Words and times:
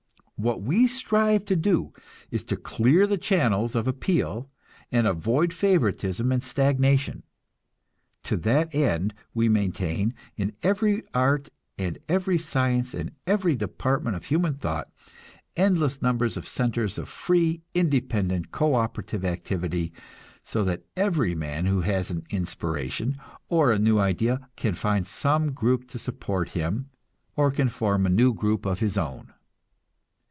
What 0.37 0.63
we 0.63 0.87
strive 0.87 1.45
to 1.45 1.55
do 1.55 1.93
is 2.31 2.43
to 2.45 2.55
clear 2.57 3.05
the 3.05 3.19
channels 3.19 3.75
of 3.75 3.87
appeal, 3.87 4.49
and 4.91 5.05
avoid 5.05 5.53
favoritism 5.53 6.31
and 6.31 6.41
stagnation. 6.41 7.21
To 8.23 8.35
that 8.37 8.73
end 8.73 9.13
we 9.35 9.49
maintain, 9.49 10.15
in 10.37 10.53
every 10.63 11.03
art 11.13 11.49
and 11.77 11.99
every 12.09 12.39
science 12.39 12.95
and 12.95 13.11
every 13.27 13.55
department 13.55 14.15
of 14.15 14.25
human 14.25 14.55
thought, 14.55 14.91
endless 15.55 16.01
numbers 16.01 16.37
of 16.37 16.47
centers 16.47 16.97
of 16.97 17.07
free, 17.07 17.61
independent, 17.75 18.51
co 18.51 18.73
operative 18.73 19.23
activity, 19.23 19.93
so 20.41 20.63
that 20.63 20.81
every 20.97 21.35
man 21.35 21.67
who 21.67 21.81
has 21.81 22.09
an 22.09 22.23
inspiration, 22.31 23.15
or 23.47 23.71
a 23.71 23.77
new 23.77 23.99
idea, 23.99 24.49
can 24.55 24.73
find 24.73 25.05
some 25.05 25.51
group 25.51 25.87
to 25.89 25.99
support 25.99 26.49
him 26.57 26.89
or 27.35 27.51
can 27.51 27.69
form 27.69 28.07
a 28.07 28.09
new 28.09 28.33
group 28.33 28.65
of 28.65 28.79
his 28.79 28.97
own. 28.97 29.31